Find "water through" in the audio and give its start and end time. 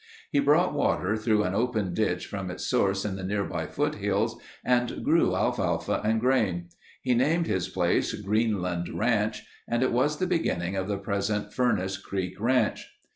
0.73-1.43